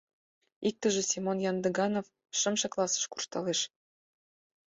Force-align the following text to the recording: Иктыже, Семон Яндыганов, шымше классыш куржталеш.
Иктыже, 0.67 1.01
Семон 1.11 1.37
Яндыганов, 1.49 2.05
шымше 2.39 2.67
классыш 2.73 3.05
куржталеш. 3.11 3.59